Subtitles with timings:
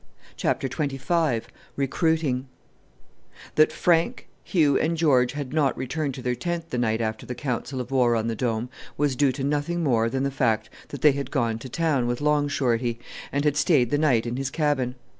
[0.35, 1.43] CHAPTER XXV
[1.75, 2.47] RECRUITING
[3.53, 7.35] That Frank, Hugh, and George had not returned to their tent the night after the
[7.35, 11.01] council of war on the Dome was due to nothing more than the fact that
[11.01, 12.99] they had gone to town with Long Shorty,
[13.31, 14.95] and had stayed the night in his cabin.